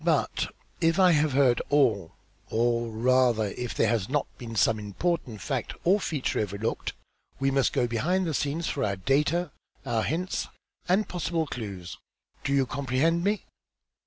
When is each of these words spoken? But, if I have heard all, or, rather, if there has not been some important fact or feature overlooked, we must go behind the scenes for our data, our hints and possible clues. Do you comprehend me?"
But, 0.03 0.51
if 0.79 0.97
I 0.99 1.11
have 1.11 1.33
heard 1.33 1.61
all, 1.69 2.15
or, 2.49 2.89
rather, 2.89 3.49
if 3.55 3.75
there 3.75 3.89
has 3.89 4.09
not 4.09 4.25
been 4.39 4.55
some 4.55 4.79
important 4.79 5.41
fact 5.41 5.73
or 5.83 5.99
feature 5.99 6.39
overlooked, 6.39 6.93
we 7.39 7.51
must 7.51 7.71
go 7.71 7.85
behind 7.85 8.25
the 8.25 8.33
scenes 8.33 8.65
for 8.67 8.83
our 8.83 8.95
data, 8.95 9.51
our 9.85 10.01
hints 10.01 10.47
and 10.89 11.07
possible 11.07 11.45
clues. 11.45 11.99
Do 12.43 12.51
you 12.51 12.65
comprehend 12.65 13.23
me?" 13.23 13.45